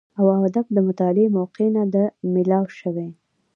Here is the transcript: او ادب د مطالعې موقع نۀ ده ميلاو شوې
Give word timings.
او 0.17 0.25
ادب 0.47 0.65
د 0.73 0.77
مطالعې 0.87 1.27
موقع 1.37 1.67
نۀ 1.75 1.83
ده 1.93 2.03
ميلاو 2.33 2.65
شوې 2.79 3.07